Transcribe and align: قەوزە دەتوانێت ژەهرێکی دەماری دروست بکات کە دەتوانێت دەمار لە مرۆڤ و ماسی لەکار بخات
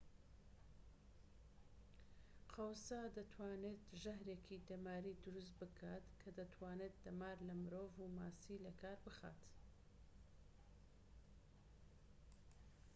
قەوزە 2.53 3.01
دەتوانێت 3.17 3.81
ژەهرێکی 4.01 4.63
دەماری 4.69 5.19
دروست 5.23 5.53
بکات 5.61 6.05
کە 6.21 6.29
دەتوانێت 6.39 6.95
دەمار 7.05 7.37
لە 7.47 7.53
مرۆڤ 7.61 7.91
و 7.97 8.07
ماسی 8.17 8.63
لەکار 8.67 8.97
بخات 9.05 9.39